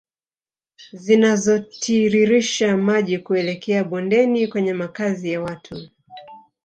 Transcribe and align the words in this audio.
Zinazotiririsha 0.93 2.77
maji 2.77 3.17
kuelekea 3.19 3.83
bondeni 3.83 4.47
kwenye 4.47 4.73
makazi 4.73 5.31
ya 5.31 5.41
watu 5.41 5.89